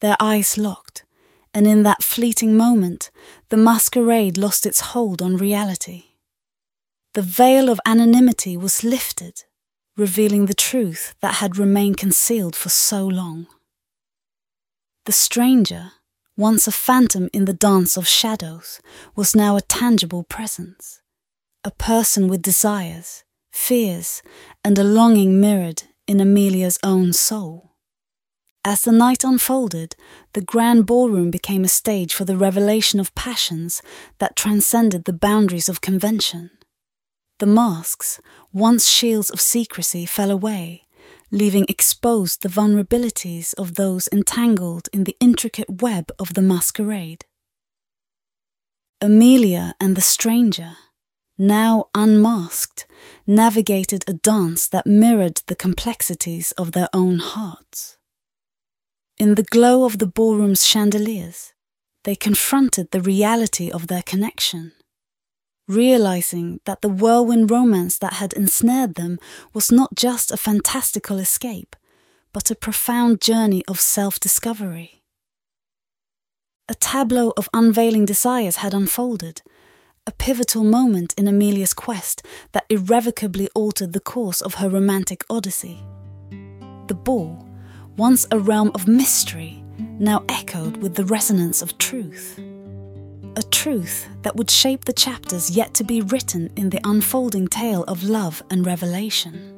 Their 0.00 0.16
eyes 0.20 0.56
locked, 0.56 1.04
and 1.52 1.66
in 1.66 1.82
that 1.82 2.04
fleeting 2.04 2.56
moment, 2.56 3.10
the 3.48 3.56
masquerade 3.56 4.38
lost 4.38 4.66
its 4.66 4.92
hold 4.92 5.20
on 5.20 5.36
reality. 5.36 6.04
The 7.14 7.22
veil 7.22 7.68
of 7.68 7.80
anonymity 7.84 8.56
was 8.56 8.84
lifted 8.84 9.42
revealing 9.96 10.46
the 10.46 10.54
truth 10.54 11.14
that 11.20 11.36
had 11.36 11.56
remained 11.56 11.96
concealed 11.96 12.56
for 12.56 12.68
so 12.68 13.06
long. 13.06 13.46
The 15.06 15.12
stranger, 15.12 15.92
once 16.36 16.66
a 16.66 16.72
phantom 16.72 17.28
in 17.32 17.44
the 17.44 17.52
dance 17.52 17.96
of 17.96 18.08
shadows, 18.08 18.80
was 19.14 19.36
now 19.36 19.56
a 19.56 19.60
tangible 19.60 20.24
presence, 20.24 21.00
a 21.62 21.70
person 21.70 22.26
with 22.26 22.42
desires, 22.42 23.24
fears, 23.52 24.22
and 24.64 24.78
a 24.78 24.84
longing 24.84 25.40
mirrored 25.40 25.84
in 26.06 26.20
Amelia's 26.20 26.78
own 26.82 27.12
soul. 27.12 27.74
As 28.64 28.80
the 28.80 28.92
night 28.92 29.24
unfolded, 29.24 29.94
the 30.32 30.40
grand 30.40 30.86
ballroom 30.86 31.30
became 31.30 31.64
a 31.64 31.68
stage 31.68 32.14
for 32.14 32.24
the 32.24 32.36
revelation 32.36 32.98
of 32.98 33.14
passions 33.14 33.82
that 34.18 34.36
transcended 34.36 35.04
the 35.04 35.12
boundaries 35.12 35.68
of 35.68 35.82
convention. 35.82 36.50
The 37.40 37.46
masks, 37.46 38.20
once 38.52 38.86
shields 38.86 39.28
of 39.28 39.40
secrecy, 39.40 40.06
fell 40.06 40.30
away, 40.30 40.84
leaving 41.32 41.66
exposed 41.68 42.42
the 42.42 42.48
vulnerabilities 42.48 43.54
of 43.54 43.74
those 43.74 44.08
entangled 44.12 44.88
in 44.92 45.02
the 45.02 45.16
intricate 45.18 45.82
web 45.82 46.12
of 46.18 46.34
the 46.34 46.42
masquerade. 46.42 47.24
Amelia 49.00 49.74
and 49.80 49.96
the 49.96 50.00
stranger, 50.00 50.76
now 51.36 51.86
unmasked, 51.92 52.86
navigated 53.26 54.04
a 54.06 54.12
dance 54.12 54.68
that 54.68 54.86
mirrored 54.86 55.42
the 55.48 55.56
complexities 55.56 56.52
of 56.52 56.70
their 56.70 56.88
own 56.92 57.18
hearts. 57.18 57.98
In 59.18 59.34
the 59.34 59.42
glow 59.42 59.84
of 59.84 59.98
the 59.98 60.06
ballroom's 60.06 60.64
chandeliers, 60.64 61.52
they 62.04 62.14
confronted 62.14 62.92
the 62.92 63.00
reality 63.00 63.72
of 63.72 63.88
their 63.88 64.02
connection 64.02 64.72
realizing 65.66 66.60
that 66.64 66.82
the 66.82 66.88
whirlwind 66.88 67.50
romance 67.50 67.98
that 67.98 68.14
had 68.14 68.32
ensnared 68.34 68.94
them 68.94 69.18
was 69.52 69.72
not 69.72 69.94
just 69.94 70.30
a 70.30 70.36
fantastical 70.36 71.18
escape, 71.18 71.74
but 72.32 72.50
a 72.50 72.56
profound 72.56 73.20
journey 73.20 73.62
of 73.66 73.80
self 73.80 74.20
discovery. 74.20 75.02
A 76.68 76.74
tableau 76.74 77.32
of 77.36 77.48
unveiling 77.52 78.04
desires 78.04 78.56
had 78.56 78.74
unfolded, 78.74 79.42
a 80.06 80.12
pivotal 80.12 80.64
moment 80.64 81.14
in 81.16 81.28
Amelia's 81.28 81.74
quest 81.74 82.22
that 82.52 82.66
irrevocably 82.68 83.48
altered 83.54 83.92
the 83.92 84.00
course 84.00 84.40
of 84.40 84.54
her 84.54 84.68
romantic 84.68 85.24
odyssey. 85.30 85.82
The 86.88 86.94
ball, 86.94 87.48
once 87.96 88.26
a 88.30 88.38
realm 88.38 88.70
of 88.74 88.88
mystery, 88.88 89.62
now 89.78 90.24
echoed 90.28 90.78
with 90.78 90.94
the 90.94 91.04
resonance 91.04 91.62
of 91.62 91.78
truth 91.78 92.38
a 93.36 93.42
truth 93.42 94.08
that 94.22 94.36
would 94.36 94.50
shape 94.50 94.84
the 94.84 94.92
chapters 94.92 95.50
yet 95.50 95.74
to 95.74 95.84
be 95.84 96.00
written 96.00 96.50
in 96.56 96.70
the 96.70 96.80
unfolding 96.84 97.48
tale 97.48 97.84
of 97.84 98.04
love 98.04 98.42
and 98.50 98.66
revelation. 98.66 99.50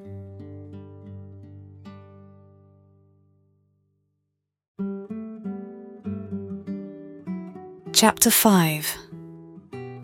Chapter 7.92 8.30
5 8.30 8.96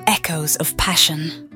Echoes 0.07 0.57
of 0.57 0.77
Passion 0.77 1.49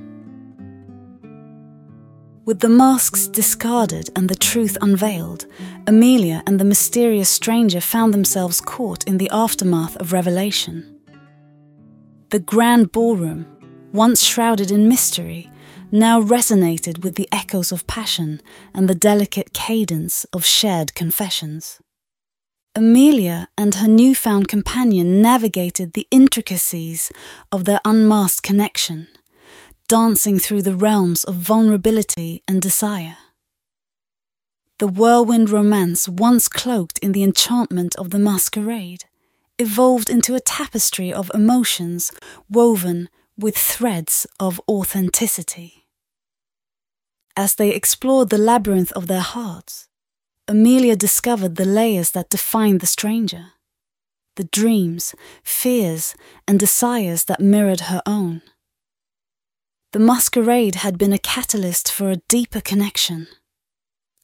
with 2.46 2.61
the 2.61 2.68
masks 2.68 3.26
discarded 3.26 4.08
and 4.14 4.28
the 4.28 4.37
truth 4.37 4.78
unveiled, 4.80 5.46
Amelia 5.88 6.44
and 6.46 6.61
the 6.61 6.64
mysterious 6.64 7.28
stranger 7.28 7.80
found 7.80 8.14
themselves 8.14 8.61
caught 8.61 9.02
in 9.02 9.18
the 9.18 9.28
aftermath 9.30 9.96
of 9.96 10.12
revelation. 10.12 10.95
The 12.30 12.40
grand 12.40 12.90
ballroom, 12.90 13.47
once 13.92 14.21
shrouded 14.21 14.73
in 14.73 14.88
mystery, 14.88 15.49
now 15.92 16.21
resonated 16.21 17.04
with 17.04 17.14
the 17.14 17.28
echoes 17.30 17.71
of 17.71 17.87
passion 17.87 18.40
and 18.75 18.88
the 18.88 18.97
delicate 18.97 19.52
cadence 19.52 20.25
of 20.33 20.45
shared 20.45 20.97
confessions. 20.97 21.80
Amelia 22.75 23.49
and 23.56 23.76
her 23.76 23.87
newfound 23.87 24.49
companion 24.49 25.23
navigated 25.23 25.92
the 25.92 26.09
intricacies 26.11 27.12
of 27.52 27.64
their 27.64 27.80
unmasked 27.85 28.42
connection, 28.42 29.06
dancing 29.88 30.40
through 30.40 30.62
the 30.62 30.75
realms 30.75 31.23
of 31.23 31.37
vulnerability 31.37 32.42
and 32.49 32.61
desire. 32.61 33.18
The 34.80 34.88
whirlwind 34.88 35.49
romance 35.49 36.09
once 36.09 36.49
cloaked 36.49 36.99
in 36.99 37.12
the 37.12 37.23
enchantment 37.23 37.95
of 37.95 38.11
the 38.11 38.18
masquerade 38.18 39.04
evolved 39.58 40.10
into 40.10 40.34
a 40.34 40.40
tapestry 40.40 41.12
of 41.12 41.30
emotions 41.34 42.12
woven 42.50 43.08
with 43.38 43.56
threads 43.56 44.26
of 44.38 44.60
authenticity. 44.68 45.86
As 47.36 47.54
they 47.54 47.70
explored 47.70 48.30
the 48.30 48.38
labyrinth 48.38 48.92
of 48.92 49.06
their 49.06 49.20
hearts, 49.20 49.88
Amelia 50.48 50.96
discovered 50.96 51.56
the 51.56 51.64
layers 51.64 52.10
that 52.12 52.30
defined 52.30 52.80
the 52.80 52.86
stranger, 52.86 53.52
the 54.36 54.44
dreams, 54.44 55.14
fears, 55.42 56.14
and 56.46 56.58
desires 56.58 57.25
that 57.25 57.40
mirrored 57.40 57.80
her 57.80 58.00
own. 58.06 58.42
The 59.92 59.98
masquerade 59.98 60.76
had 60.76 60.98
been 60.98 61.12
a 61.12 61.18
catalyst 61.18 61.90
for 61.90 62.10
a 62.10 62.22
deeper 62.28 62.60
connection, 62.60 63.28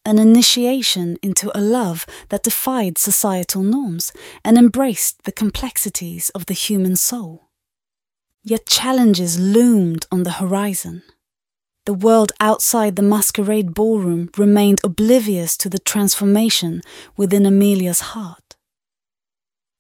an 0.04 0.18
initiation 0.18 1.16
into 1.22 1.56
a 1.56 1.60
love 1.60 2.06
that 2.28 2.42
defied 2.42 2.98
societal 2.98 3.62
norms 3.62 4.12
and 4.44 4.58
embraced 4.58 5.24
the 5.24 5.32
complexities 5.32 6.28
of 6.30 6.46
the 6.46 6.54
human 6.54 6.96
soul. 6.96 7.48
Yet 8.42 8.66
challenges 8.66 9.38
loomed 9.38 10.06
on 10.10 10.24
the 10.24 10.32
horizon. 10.32 11.02
The 11.84 11.94
world 11.94 12.32
outside 12.40 12.96
the 12.96 13.02
masquerade 13.02 13.74
ballroom 13.74 14.30
remained 14.36 14.80
oblivious 14.84 15.56
to 15.58 15.68
the 15.68 15.78
transformation 15.78 16.80
within 17.16 17.44
Amelia's 17.46 18.00
heart. 18.00 18.56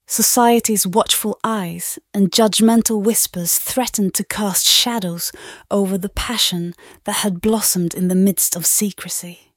Society's 0.08 0.86
watchful 0.86 1.38
eyes 1.42 1.98
and 2.12 2.30
judgmental 2.30 3.02
whispers 3.02 3.56
threatened 3.56 4.14
to 4.14 4.24
cast 4.24 4.66
shadows 4.66 5.32
over 5.70 5.96
the 5.96 6.08
passion 6.08 6.74
that 7.04 7.22
had 7.22 7.40
blossomed 7.40 7.94
in 7.94 8.08
the 8.08 8.14
midst 8.14 8.54
of 8.54 8.66
secrecy. 8.66 9.51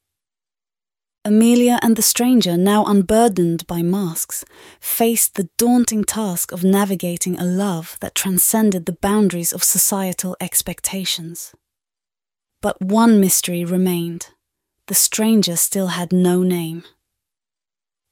Amelia 1.28 1.80
and 1.82 1.96
the 1.96 2.04
stranger, 2.04 2.56
now 2.56 2.86
unburdened 2.86 3.66
by 3.66 3.82
masks, 3.82 4.46
faced 4.80 5.34
the 5.34 5.50
daunting 5.58 6.04
task 6.04 6.52
of 6.52 6.64
navigating 6.64 7.36
a 7.40 7.44
love 7.44 7.98
that 8.00 8.14
transcended 8.14 8.86
the 8.86 8.98
boundaries 9.02 9.52
of 9.52 9.64
societal 9.64 10.38
expectations. 10.40 11.56
But 12.62 12.80
one 12.80 13.20
mystery 13.20 13.66
remained 13.66 14.30
the 14.88 14.94
stranger 14.94 15.56
still 15.56 15.88
had 15.88 16.14
no 16.14 16.44
name. 16.44 16.84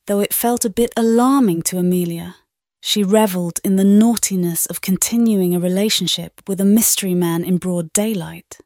Though 0.08 0.22
it 0.22 0.34
felt 0.34 0.66
a 0.66 0.70
bit 0.72 0.92
alarming 0.98 1.62
to 1.64 1.78
Amelia, 1.78 2.38
she 2.82 3.04
revelled 3.04 3.60
in 3.64 3.76
the 3.76 3.84
naughtiness 3.84 4.66
of 4.66 4.82
continuing 4.82 5.54
a 5.54 5.60
relationship 5.60 6.42
with 6.48 6.60
a 6.60 6.66
mystery 6.66 7.14
man 7.14 7.44
in 7.44 7.58
broad 7.58 7.94
daylight. 7.94 8.58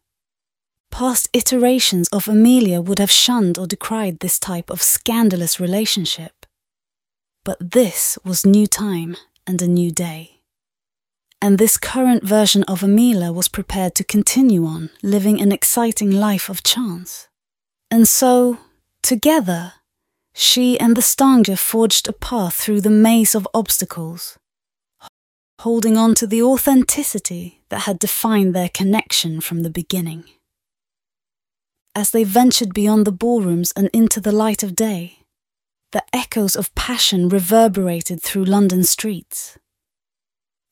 Past 0.92 1.30
iterations 1.34 2.08
of 2.10 2.28
Amelia 2.28 2.82
would 2.82 3.00
have 3.00 3.12
shunned 3.12 3.58
or 3.58 3.68
decried 3.68 4.20
this 4.20 4.40
type 4.40 4.70
of 4.70 4.82
scandalous 4.82 5.60
relationship. 5.60 6.46
But 7.46 7.72
this 7.72 8.18
was 8.26 8.46
new 8.46 8.68
time 8.68 9.16
and 9.46 9.62
a 9.62 9.68
new 9.68 9.92
day. 9.92 10.42
And 11.40 11.58
this 11.58 11.78
current 11.78 12.24
version 12.24 12.64
of 12.64 12.82
Amelia 12.82 13.32
was 13.32 13.48
prepared 13.48 13.94
to 13.96 14.04
continue 14.04 14.66
on, 14.66 14.90
living 15.04 15.40
an 15.40 15.52
exciting 15.52 16.10
life 16.10 16.50
of 16.50 16.64
chance. 16.64 17.28
And 17.92 18.08
so, 18.08 18.58
together, 19.04 19.74
she 20.34 20.80
and 20.80 20.98
the 20.98 21.02
stranger 21.02 21.56
forged 21.56 22.08
a 22.08 22.14
path 22.14 22.56
through 22.56 22.82
the 22.82 22.90
maze 22.90 23.36
of 23.36 23.48
obstacles, 23.54 24.40
holding 25.60 25.96
on 25.96 26.16
to 26.16 26.26
the 26.26 26.42
authenticity 26.42 27.62
that 27.70 27.82
had 27.82 28.00
defined 28.00 28.56
their 28.56 28.70
connection 28.70 29.40
from 29.40 29.62
the 29.62 29.70
beginning 29.70 30.26
as 31.98 32.12
they 32.12 32.24
ventured 32.24 32.76
beyond 32.76 33.06
the 33.06 33.12
ballrooms 33.12 33.74
and 33.76 33.90
into 33.92 34.22
the 34.22 34.32
light 34.32 34.62
of 34.62 34.76
day. 34.76 35.18
The 35.94 36.04
echoes 36.14 36.56
of 36.56 36.74
passion 36.76 37.28
reverberated 37.28 38.22
through 38.22 38.46
London 38.46 38.84
streets. 38.84 39.58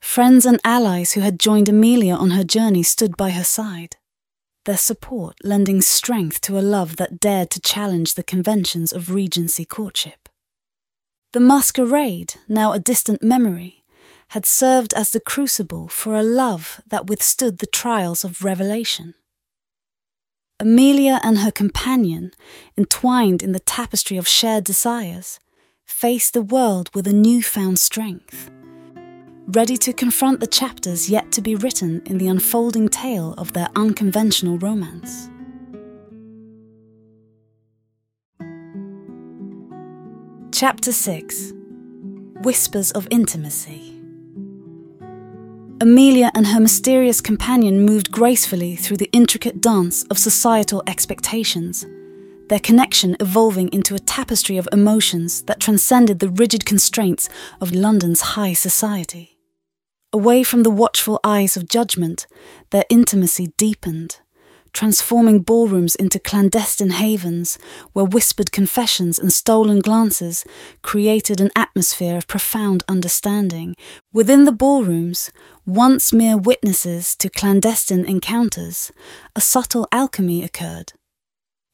Friends 0.03 0.45
and 0.45 0.59
allies 0.63 1.13
who 1.13 1.21
had 1.21 1.39
joined 1.39 1.67
Amelia 1.67 2.13
on 2.13 2.29
her 2.29 2.43
journey 2.43 2.83
stood 2.83 3.17
by 3.17 3.31
her 3.31 3.43
side, 3.43 3.95
their 4.65 4.77
support 4.77 5.37
lending 5.43 5.81
strength 5.81 6.41
to 6.41 6.59
a 6.59 6.67
love 6.75 6.97
that 6.97 7.19
dared 7.19 7.49
to 7.51 7.59
challenge 7.59 8.13
the 8.13 8.21
conventions 8.21 8.93
of 8.93 9.09
Regency 9.09 9.65
courtship. 9.65 10.29
The 11.33 11.39
masquerade, 11.39 12.35
now 12.47 12.71
a 12.71 12.77
distant 12.79 13.23
memory, 13.23 13.83
had 14.29 14.45
served 14.45 14.93
as 14.93 15.09
the 15.09 15.19
crucible 15.19 15.87
for 15.87 16.13
a 16.13 16.21
love 16.21 16.81
that 16.85 17.07
withstood 17.07 17.57
the 17.57 17.65
trials 17.81 18.23
of 18.23 18.43
revelation. 18.43 19.15
Amelia 20.59 21.19
and 21.21 21.39
her 21.39 21.51
companion, 21.51 22.31
entwined 22.77 23.43
in 23.43 23.51
the 23.51 23.59
tapestry 23.59 24.15
of 24.15 24.25
shared 24.25 24.63
desires, 24.63 25.37
faced 25.83 26.33
the 26.33 26.41
world 26.41 26.89
with 26.95 27.05
a 27.07 27.13
newfound 27.13 27.77
strength, 27.77 28.49
ready 29.47 29.75
to 29.75 29.91
confront 29.91 30.39
the 30.39 30.47
chapters 30.47 31.09
yet 31.09 31.29
to 31.33 31.41
be 31.41 31.55
written 31.55 32.01
in 32.05 32.17
the 32.17 32.29
unfolding 32.29 32.87
tale 32.87 33.33
of 33.37 33.51
their 33.51 33.67
unconventional 33.75 34.57
romance. 34.57 35.29
Chapter 40.53 40.93
6 40.93 41.51
Whispers 42.43 42.91
of 42.91 43.09
Intimacy 43.11 43.94
Amelia 45.81 46.31
and 46.33 46.47
her 46.47 46.59
mysterious 46.61 47.19
companion 47.19 47.85
moved 47.85 48.09
gracefully 48.09 48.77
through 48.77 48.95
the 48.95 49.09
intricate 49.11 49.59
dance 49.59 50.03
of 50.03 50.17
societal 50.17 50.81
expectations, 50.87 51.85
their 52.47 52.61
connection 52.61 53.17
evolving 53.19 53.67
into 53.73 53.93
a 53.93 53.99
tapestry 53.99 54.57
of 54.57 54.69
emotions 54.71 55.41
that 55.43 55.59
transcended 55.59 56.19
the 56.19 56.29
rigid 56.29 56.65
constraints 56.65 57.27
of 57.59 57.73
London's 57.73 58.21
high 58.21 58.53
society. 58.53 59.37
Away 60.13 60.43
from 60.43 60.63
the 60.63 60.71
watchful 60.71 61.19
eyes 61.25 61.57
of 61.57 61.67
judgment, 61.67 62.25
their 62.69 62.85
intimacy 62.89 63.47
deepened 63.57 64.21
transforming 64.75 65.39
ballrooms 65.39 65.95
into 65.95 66.19
clandestine 66.19 66.91
havens 66.91 67.57
where 67.93 68.05
whispered 68.05 68.51
confessions 68.51 69.17
and 69.17 69.31
stolen 69.31 69.79
glances 69.79 70.45
created 70.81 71.39
an 71.39 71.49
atmosphere 71.55 72.17
of 72.17 72.27
profound 72.27 72.83
understanding. 72.87 73.73
Within 74.13 74.43
the 74.43 74.51
ballrooms, 74.51 75.31
once 75.65 76.13
mere 76.13 76.37
witnesses 76.37 77.15
to 77.15 77.29
clandestine 77.29 78.05
encounters, 78.05 78.91
a 79.35 79.41
subtle 79.41 79.87
alchemy 79.91 80.43
occurred. 80.43 80.91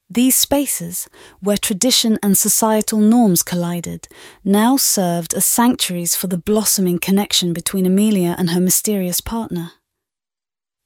These 0.08 0.36
spaces, 0.36 1.10
where 1.40 1.58
tradition 1.58 2.20
and 2.22 2.38
societal 2.38 3.00
norms 3.00 3.44
collided, 3.44 4.08
now 4.44 4.78
served 4.78 5.34
as 5.34 5.46
sanctuaries 5.46 6.16
for 6.16 6.28
the 6.28 6.38
blossoming 6.38 7.00
connection 7.00 7.52
between 7.52 7.86
Amelia 7.86 8.36
and 8.38 8.52
her 8.52 8.60
mysterious 8.60 9.22
partner 9.22 9.72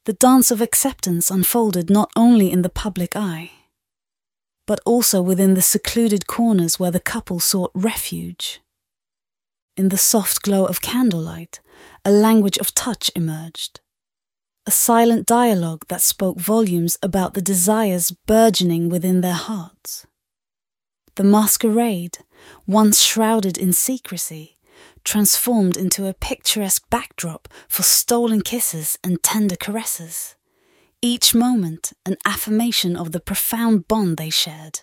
the 0.06 0.14
dance 0.14 0.52
of 0.52 0.62
acceptance 0.62 1.32
unfolded 1.32 1.90
not 1.90 2.12
only 2.16 2.52
in 2.52 2.62
the 2.62 2.70
public 2.70 3.16
eye, 3.16 3.52
but 4.68 4.80
also 4.86 5.22
within 5.22 5.56
the 5.56 5.62
secluded 5.62 6.28
corners 6.28 6.80
where 6.80 6.92
the 6.92 7.00
couple 7.00 7.40
sought 7.40 7.72
refuge. 7.74 8.62
In 9.76 9.90
the 9.90 9.98
soft 9.98 10.44
glow 10.44 10.66
of 10.66 10.82
candlelight, 10.82 11.60
a 12.04 12.12
language 12.12 12.58
of 12.60 12.74
touch 12.74 13.12
emerged. 13.16 13.82
A 14.68 14.72
silent 14.72 15.26
dialogue 15.26 15.86
that 15.90 16.02
spoke 16.02 16.40
volumes 16.40 16.98
about 17.04 17.34
the 17.34 17.42
desires 17.42 18.12
burgeoning 18.12 18.90
within 18.90 19.22
their 19.22 19.34
hearts. 19.34 20.06
The 21.16 21.24
masquerade, 21.24 22.20
once 22.68 23.02
shrouded 23.02 23.58
in 23.58 23.74
secrecy, 23.74 24.55
transformed 25.06 25.78
into 25.78 26.08
a 26.08 26.14
picturesque 26.14 26.84
backdrop 26.90 27.48
for 27.70 27.84
stolen 27.84 28.42
kisses 28.42 28.98
and 29.04 29.24
tender 29.24 29.56
caresses, 29.56 30.36
each 31.02 31.34
moment 31.34 31.94
an 32.06 32.18
affirmation 32.26 32.98
of 32.98 33.12
the 33.12 33.20
profound 33.20 33.88
bond 33.88 34.18
they 34.18 34.30
shared. 34.30 34.80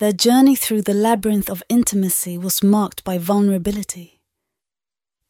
Their 0.00 0.12
journey 0.12 0.56
through 0.56 0.82
the 0.82 0.94
labyrinth 0.94 1.48
of 1.48 1.62
intimacy 1.68 2.36
was 2.36 2.64
marked 2.64 3.04
by 3.04 3.18
vulnerability, 3.18 4.20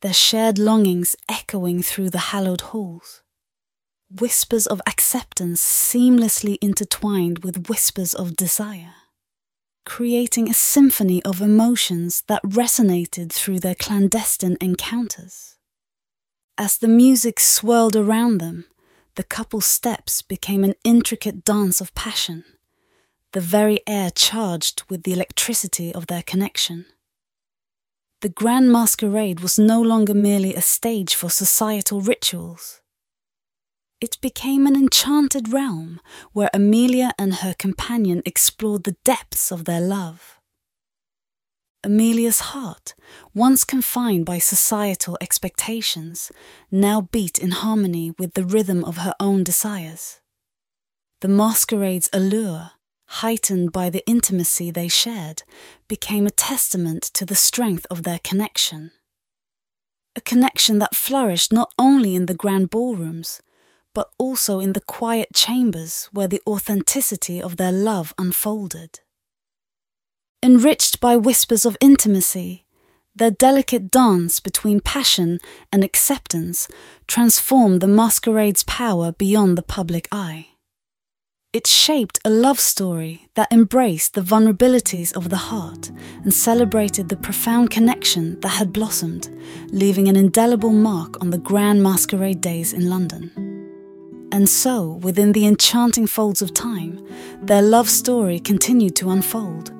their 0.00 0.14
shared 0.14 0.58
longings 0.58 1.16
echoing 1.28 1.82
through 1.82 2.10
the 2.10 2.30
hallowed 2.30 2.60
halls, 2.60 3.22
whispers 4.08 4.66
of 4.66 4.80
acceptance 4.86 5.60
seamlessly 5.60 6.56
intertwined 6.62 7.40
with 7.40 7.68
whispers 7.68 8.14
of 8.14 8.36
desire 8.36 8.94
creating 9.84 10.48
a 10.48 10.54
symphony 10.54 11.22
of 11.24 11.40
emotions 11.40 12.22
that 12.26 12.42
resonated 12.42 13.32
through 13.32 13.60
their 13.60 13.74
clandestine 13.74 14.56
encounters. 14.60 15.56
As 16.56 16.78
the 16.78 16.88
music 16.88 17.40
swirled 17.40 17.96
around 17.96 18.38
them, 18.38 18.64
the 19.16 19.24
couple's 19.24 19.66
steps 19.66 20.22
became 20.22 20.64
an 20.64 20.74
intricate 20.84 21.44
dance 21.44 21.80
of 21.80 21.94
passion, 21.94 22.44
the 23.32 23.40
very 23.40 23.80
air 23.86 24.10
charged 24.10 24.82
with 24.88 25.02
the 25.02 25.12
electricity 25.12 25.92
of 25.94 26.06
their 26.06 26.22
connection. 26.22 26.86
The 28.20 28.28
grand 28.28 28.72
masquerade 28.72 29.40
was 29.40 29.58
no 29.58 29.82
longer 29.82 30.14
merely 30.14 30.54
a 30.54 30.62
stage 30.62 31.14
for 31.14 31.28
societal 31.28 32.00
rituals. 32.00 32.80
It 34.04 34.20
became 34.20 34.66
an 34.66 34.76
enchanted 34.76 35.50
realm 35.50 35.98
where 36.34 36.50
Amelia 36.52 37.12
and 37.18 37.36
her 37.36 37.54
companion 37.54 38.20
explored 38.26 38.84
the 38.84 38.98
depths 39.02 39.50
of 39.50 39.64
their 39.64 39.80
love. 39.80 40.38
Amelia's 41.82 42.40
heart, 42.52 42.94
once 43.32 43.64
confined 43.64 44.26
by 44.26 44.40
societal 44.40 45.16
expectations, 45.22 46.30
now 46.70 47.08
beat 47.12 47.38
in 47.38 47.52
harmony 47.52 48.12
with 48.18 48.34
the 48.34 48.44
rhythm 48.44 48.84
of 48.84 48.98
her 48.98 49.14
own 49.18 49.42
desires. 49.42 50.20
The 51.22 51.28
masquerade's 51.28 52.10
allure, 52.12 52.72
heightened 53.06 53.72
by 53.72 53.88
the 53.88 54.06
intimacy 54.06 54.70
they 54.70 54.88
shared, 54.88 55.44
became 55.88 56.26
a 56.26 56.40
testament 56.50 57.04
to 57.14 57.24
the 57.24 57.34
strength 57.34 57.86
of 57.88 58.02
their 58.02 58.18
connection. 58.22 58.90
A 60.14 60.20
connection 60.20 60.78
that 60.80 60.94
flourished 60.94 61.54
not 61.54 61.72
only 61.78 62.14
in 62.14 62.26
the 62.26 62.34
grand 62.34 62.68
ballrooms, 62.68 63.40
but 63.94 64.10
also 64.18 64.60
in 64.60 64.74
the 64.74 64.80
quiet 64.80 65.28
chambers 65.32 66.08
where 66.12 66.28
the 66.28 66.42
authenticity 66.46 67.40
of 67.40 67.56
their 67.56 67.72
love 67.72 68.12
unfolded. 68.18 69.00
Enriched 70.42 71.00
by 71.00 71.16
whispers 71.16 71.64
of 71.64 71.76
intimacy, 71.80 72.64
their 73.16 73.30
delicate 73.30 73.90
dance 73.90 74.40
between 74.40 74.80
passion 74.80 75.38
and 75.72 75.84
acceptance 75.84 76.68
transformed 77.06 77.80
the 77.80 77.86
masquerade's 77.86 78.64
power 78.64 79.12
beyond 79.12 79.56
the 79.56 79.62
public 79.62 80.08
eye. 80.10 80.48
It 81.52 81.68
shaped 81.68 82.18
a 82.24 82.30
love 82.30 82.58
story 82.58 83.28
that 83.36 83.52
embraced 83.52 84.14
the 84.14 84.22
vulnerabilities 84.22 85.16
of 85.16 85.28
the 85.28 85.36
heart 85.36 85.92
and 86.24 86.34
celebrated 86.34 87.08
the 87.08 87.16
profound 87.16 87.70
connection 87.70 88.40
that 88.40 88.48
had 88.48 88.72
blossomed, 88.72 89.28
leaving 89.68 90.08
an 90.08 90.16
indelible 90.16 90.72
mark 90.72 91.22
on 91.22 91.30
the 91.30 91.38
grand 91.38 91.80
masquerade 91.80 92.40
days 92.40 92.72
in 92.72 92.90
London. 92.90 93.53
And 94.34 94.48
so, 94.48 94.94
within 94.94 95.30
the 95.30 95.46
enchanting 95.46 96.08
folds 96.08 96.42
of 96.42 96.52
time, 96.52 97.06
their 97.40 97.62
love 97.62 97.88
story 97.88 98.40
continued 98.40 98.96
to 98.96 99.10
unfold, 99.10 99.70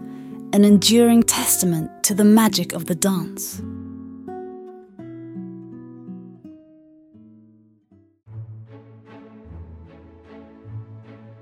an 0.52 0.64
enduring 0.64 1.24
testament 1.24 1.90
to 2.04 2.14
the 2.14 2.22
magic 2.22 2.72
of 2.72 2.86
the 2.86 2.94
dance. 2.94 3.60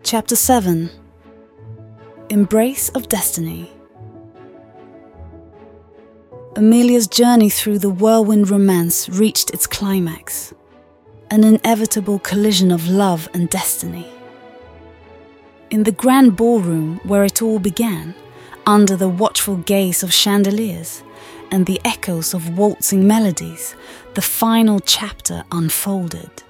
Chapter 0.02 0.34
7 0.34 0.88
Embrace 2.30 2.88
of 2.88 3.10
Destiny 3.10 3.70
Amelia's 6.56 7.08
journey 7.08 7.50
through 7.50 7.78
the 7.78 7.90
whirlwind 7.90 8.48
romance 8.48 9.10
reached 9.10 9.50
its 9.50 9.66
climax 9.66 10.54
an 11.32 11.44
inevitable 11.44 12.18
collision 12.18 12.70
of 12.70 12.90
love 12.90 13.26
and 13.32 13.48
destiny. 13.48 14.06
In 15.70 15.84
the 15.84 15.90
grand 15.90 16.36
ballroom 16.36 17.00
where 17.04 17.24
it 17.24 17.40
all 17.40 17.58
began, 17.58 18.14
under 18.66 18.96
the 18.96 19.08
watchful 19.08 19.56
gaze 19.56 20.02
of 20.02 20.12
chandeliers 20.12 21.02
and 21.50 21.64
the 21.64 21.80
echoes 21.86 22.34
of 22.34 22.58
waltzing 22.58 23.06
melodies, 23.06 23.74
the 24.12 24.20
final 24.20 24.78
chapter 24.78 25.42
unfolded. 25.50 26.42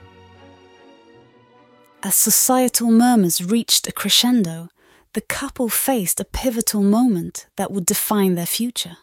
As 2.02 2.16
societal 2.16 2.90
murmurs 2.90 3.40
reached 3.40 3.86
a 3.86 3.92
crescendo, 3.92 4.68
the 5.12 5.20
couple 5.20 5.68
faced 5.68 6.18
a 6.18 6.24
pivotal 6.24 6.82
moment 6.82 7.46
that 7.54 7.70
would 7.70 7.86
define 7.86 8.34
their 8.34 8.46
future. 8.46 8.96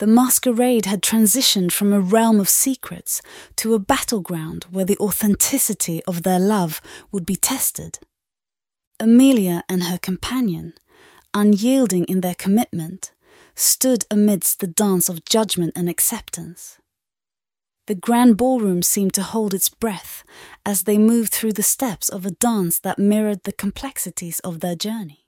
The 0.00 0.06
masquerade 0.06 0.86
had 0.86 1.02
transitioned 1.02 1.72
from 1.72 1.92
a 1.92 2.00
realm 2.00 2.40
of 2.40 2.48
secrets 2.48 3.20
to 3.56 3.74
a 3.74 3.78
battleground 3.78 4.64
where 4.70 4.86
the 4.86 4.96
authenticity 4.96 6.02
of 6.04 6.22
their 6.22 6.38
love 6.38 6.80
would 7.12 7.26
be 7.26 7.36
tested. 7.36 7.98
Amelia 8.98 9.62
and 9.68 9.82
her 9.82 9.98
companion, 9.98 10.72
unyielding 11.34 12.06
in 12.06 12.22
their 12.22 12.34
commitment, 12.34 13.12
stood 13.54 14.06
amidst 14.10 14.60
the 14.60 14.66
dance 14.66 15.10
of 15.10 15.26
judgment 15.26 15.74
and 15.76 15.86
acceptance. 15.86 16.78
The 17.86 17.94
grand 17.94 18.38
ballroom 18.38 18.80
seemed 18.80 19.12
to 19.14 19.22
hold 19.22 19.52
its 19.52 19.68
breath 19.68 20.24
as 20.64 20.84
they 20.84 20.96
moved 20.96 21.30
through 21.30 21.52
the 21.52 21.62
steps 21.62 22.08
of 22.08 22.24
a 22.24 22.30
dance 22.30 22.78
that 22.78 22.98
mirrored 22.98 23.42
the 23.42 23.52
complexities 23.52 24.40
of 24.40 24.60
their 24.60 24.76
journey. 24.76 25.26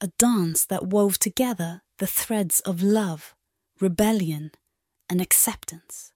A 0.00 0.08
dance 0.18 0.64
that 0.64 0.88
wove 0.88 1.20
together 1.20 1.82
the 1.98 2.08
threads 2.08 2.58
of 2.60 2.82
love, 2.82 3.35
rebellion, 3.80 4.50
and 5.08 5.20
acceptance. 5.20 6.12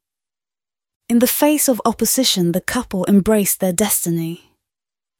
In 1.08 1.18
the 1.18 1.26
face 1.26 1.68
of 1.68 1.82
opposition, 1.84 2.52
the 2.52 2.60
couple 2.60 3.04
embraced 3.06 3.60
their 3.60 3.72
destiny. 3.72 4.54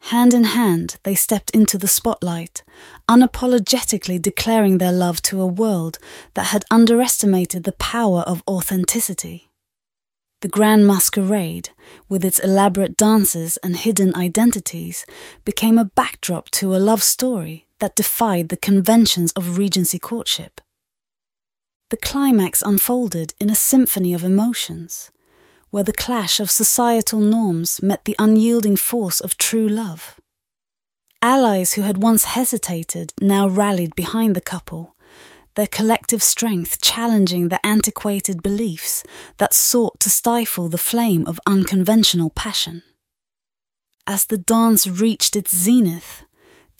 Hand 0.05 0.33
in 0.33 0.45
hand, 0.45 0.97
they 1.03 1.15
stepped 1.15 1.51
into 1.51 1.77
the 1.77 1.89
spotlight, 1.89 2.63
unapologetically 3.09 4.21
declaring 4.21 4.79
their 4.79 4.93
love 4.93 5.21
to 5.23 5.41
a 5.41 5.47
world 5.47 5.99
that 6.35 6.47
had 6.47 6.65
underestimated 6.71 7.65
the 7.65 7.73
power 7.73 8.21
of 8.21 8.43
authenticity. 8.49 9.51
The 10.41 10.49
Grand 10.49 10.87
Masquerade, 10.87 11.71
with 12.09 12.25
its 12.25 12.39
elaborate 12.39 12.97
dances 12.97 13.59
and 13.59 13.77
hidden 13.77 14.15
identities, 14.15 15.05
became 15.45 15.77
a 15.77 15.85
backdrop 15.85 16.51
to 16.53 16.75
a 16.75 16.79
love 16.79 17.03
story 17.03 17.67
that 17.81 17.95
defied 17.95 18.49
the 18.49 18.57
conventions 18.57 19.33
of 19.33 19.59
Regency 19.59 19.99
courtship. 19.99 20.63
The 21.91 21.97
climax 21.97 22.63
unfolded 22.63 23.35
in 23.41 23.51
a 23.51 23.57
symphony 23.57 24.15
of 24.15 24.23
emotions, 24.23 25.11
where 25.71 25.83
the 25.83 25.93
clash 25.93 26.39
of 26.39 26.49
societal 26.49 27.19
norms 27.19 27.83
met 27.83 28.05
the 28.05 28.15
unyielding 28.17 28.77
force 28.77 29.21
of 29.21 29.37
true 29.37 29.69
love. 29.69 30.21
Allies 31.21 31.73
who 31.73 31.83
had 31.83 32.01
once 32.01 32.25
hesitated 32.25 33.13
now 33.21 33.49
rallied 33.49 33.97
behind 33.97 34.37
the 34.37 34.41
couple, 34.41 34.95
their 35.57 35.67
collective 35.67 36.23
strength 36.23 36.81
challenging 36.81 37.49
the 37.49 37.65
antiquated 37.67 38.41
beliefs 38.41 39.03
that 39.39 39.53
sought 39.53 39.99
to 39.99 40.09
stifle 40.09 40.69
the 40.69 40.79
flame 40.79 41.27
of 41.27 41.41
unconventional 41.45 42.31
passion. 42.31 42.85
As 44.07 44.27
the 44.27 44.39
dance 44.39 44.87
reached 44.87 45.35
its 45.35 45.55
zenith, 45.55 46.25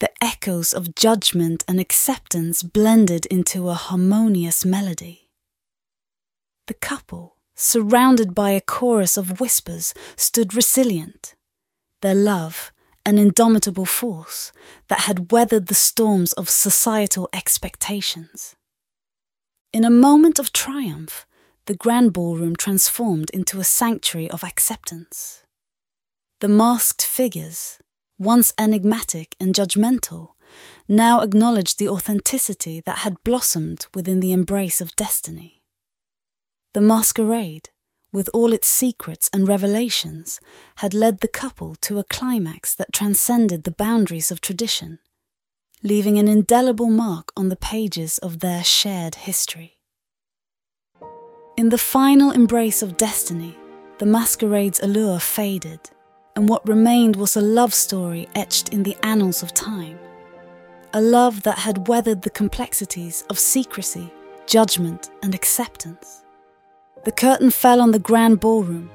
the 0.01 0.11
echoes 0.19 0.73
of 0.73 0.95
judgment 0.95 1.63
and 1.67 1.79
acceptance 1.79 2.63
blended 2.63 3.27
into 3.27 3.69
a 3.69 3.75
harmonious 3.75 4.65
melody. 4.65 5.29
The 6.65 6.73
couple, 6.73 7.37
surrounded 7.55 8.33
by 8.33 8.49
a 8.49 8.61
chorus 8.61 9.15
of 9.15 9.39
whispers, 9.39 9.93
stood 10.15 10.55
resilient, 10.55 11.35
their 12.01 12.15
love 12.15 12.71
an 13.05 13.17
indomitable 13.17 13.85
force 13.85 14.51
that 14.87 15.01
had 15.01 15.31
weathered 15.31 15.67
the 15.67 15.75
storms 15.75 16.33
of 16.33 16.49
societal 16.49 17.29
expectations. 17.33 18.55
In 19.71 19.83
a 19.83 19.89
moment 19.89 20.39
of 20.39 20.51
triumph, 20.51 21.25
the 21.65 21.75
grand 21.75 22.13
ballroom 22.13 22.55
transformed 22.55 23.29
into 23.31 23.59
a 23.59 23.63
sanctuary 23.63 24.29
of 24.29 24.43
acceptance. 24.43 25.43
The 26.39 26.47
masked 26.47 27.03
figures, 27.03 27.79
once 28.21 28.53
enigmatic 28.57 29.35
and 29.39 29.53
judgmental, 29.53 30.29
now 30.87 31.21
acknowledged 31.21 31.79
the 31.79 31.89
authenticity 31.89 32.81
that 32.85 32.99
had 32.99 33.23
blossomed 33.23 33.87
within 33.93 34.19
the 34.19 34.31
embrace 34.31 34.81
of 34.81 34.95
destiny. 34.95 35.61
The 36.73 36.81
masquerade, 36.81 37.69
with 38.13 38.29
all 38.33 38.53
its 38.53 38.67
secrets 38.67 39.29
and 39.33 39.47
revelations, 39.47 40.39
had 40.77 40.93
led 40.93 41.19
the 41.19 41.27
couple 41.27 41.75
to 41.81 41.99
a 41.99 42.03
climax 42.03 42.75
that 42.75 42.93
transcended 42.93 43.63
the 43.63 43.71
boundaries 43.71 44.31
of 44.31 44.41
tradition 44.41 44.99
leaving 45.83 46.19
an 46.19 46.27
indelible 46.27 46.89
mark 46.89 47.31
on 47.35 47.49
the 47.49 47.55
pages 47.55 48.17
of 48.19 48.39
their 48.39 48.63
shared 48.63 49.15
history. 49.15 49.79
In 51.57 51.69
the 51.69 51.77
final 51.77 52.31
embrace 52.31 52.81
of 52.81 52.97
destiny, 52.97 53.57
the 53.97 54.05
masquerade's 54.05 54.79
allure 54.79 55.19
faded, 55.19 55.79
and 56.35 56.49
what 56.49 56.67
remained 56.67 57.15
was 57.15 57.35
a 57.35 57.41
love 57.41 57.73
story 57.73 58.27
etched 58.35 58.69
in 58.69 58.83
the 58.83 58.97
annals 59.03 59.43
of 59.43 59.53
time. 59.53 59.97
A 60.93 61.01
love 61.01 61.43
that 61.43 61.59
had 61.59 61.87
weathered 61.87 62.21
the 62.21 62.29
complexities 62.29 63.23
of 63.29 63.39
secrecy, 63.39 64.11
judgment, 64.47 65.09
and 65.23 65.33
acceptance. 65.33 66.23
The 67.05 67.11
curtain 67.11 67.51
fell 67.51 67.81
on 67.81 67.91
the 67.91 67.99
grand 67.99 68.39
ballroom, 68.39 68.89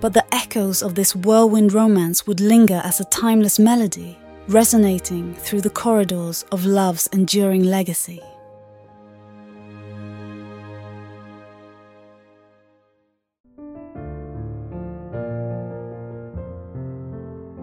but 0.00 0.12
the 0.12 0.34
echoes 0.34 0.82
of 0.82 0.94
this 0.94 1.14
whirlwind 1.14 1.72
romance 1.72 2.26
would 2.26 2.40
linger 2.40 2.80
as 2.84 3.00
a 3.00 3.04
timeless 3.04 3.58
melody 3.58 4.18
resonating 4.50 5.32
through 5.34 5.60
the 5.60 5.70
corridors 5.70 6.44
of 6.50 6.64
love's 6.64 7.06
enduring 7.12 7.62
legacy. 7.62 8.20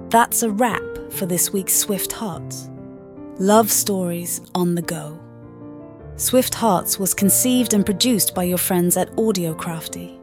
That's 0.10 0.42
a 0.42 0.50
wrap 0.50 0.82
for 1.10 1.26
this 1.26 1.52
week's 1.52 1.76
Swift 1.76 2.14
Hearts. 2.14 2.70
Love 3.40 3.70
stories 3.70 4.40
on 4.56 4.74
the 4.74 4.82
go. 4.82 5.20
Swift 6.16 6.56
Hearts 6.56 6.98
was 6.98 7.14
conceived 7.14 7.74
and 7.74 7.86
produced 7.86 8.34
by 8.34 8.44
your 8.44 8.58
friends 8.58 8.96
at 8.96 9.12
Audiocrafty. 9.18 10.18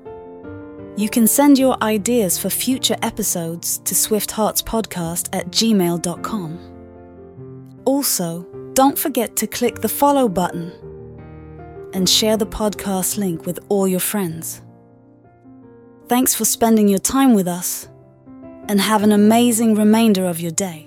You 0.97 1.11
can 1.11 1.27
send 1.27 1.59
your 1.59 1.77
ideas 1.83 2.39
for 2.39 2.49
future 2.49 2.97
episodes 3.03 3.77
to 3.85 3.95
swiftheartspodcast 3.95 5.29
at 5.35 5.49
gmail.com. 5.49 6.59
Also, 7.85 8.47
don't 8.73 8.99
forget 8.99 9.37
to 9.37 9.47
click 9.47 9.83
the 9.83 9.89
follow 9.91 10.31
button 10.31 10.73
and 11.93 12.09
share 12.09 12.39
the 12.39 12.47
podcast 12.47 13.19
link 13.19 13.45
with 13.45 13.59
all 13.69 13.87
your 13.87 14.01
friends. 14.01 14.63
Thanks 16.09 16.35
for 16.35 16.47
spending 16.47 16.89
your 16.89 16.99
time 17.01 17.35
with 17.35 17.47
us 17.47 17.89
and 18.69 18.81
have 18.81 19.03
an 19.03 19.13
amazing 19.13 19.75
remainder 19.75 20.27
of 20.27 20.41
your 20.41 20.53
day. 20.53 20.84